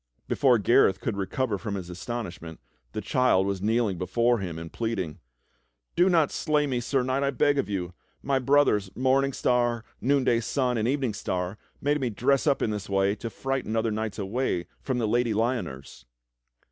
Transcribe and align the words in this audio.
Before 0.27 0.57
Gareth 0.57 0.99
could 0.99 1.15
recover 1.15 1.59
from 1.59 1.75
his 1.75 1.87
astonishment, 1.87 2.59
the 2.93 3.01
child 3.01 3.45
was 3.45 3.61
kneeling 3.61 3.99
before 3.99 4.39
him 4.39 4.57
and 4.57 4.73
pleading: 4.73 5.19
"Do 5.95 6.09
not 6.09 6.31
slay 6.31 6.65
me. 6.65 6.79
Sir 6.79 7.03
Knight, 7.03 7.21
I 7.21 7.29
beg 7.29 7.59
of 7.59 7.69
you! 7.69 7.93
My 8.23 8.39
brothers. 8.39 8.89
Morn 8.95 9.25
ing 9.25 9.33
Star, 9.33 9.85
Noonday 10.01 10.39
Sun, 10.39 10.79
and 10.79 10.87
Evening 10.87 11.13
Star 11.13 11.59
made 11.79 12.01
me 12.01 12.09
dress 12.09 12.47
up 12.47 12.63
in 12.63 12.71
this 12.71 12.89
way 12.89 13.13
to 13.17 13.29
frighten 13.29 13.75
other 13.75 13.91
knights 13.91 14.17
away 14.17 14.65
from 14.81 14.97
the 14.97 15.07
Lady 15.07 15.35
Lyoners." 15.35 16.05